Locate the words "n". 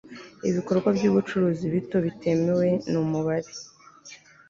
2.91-2.93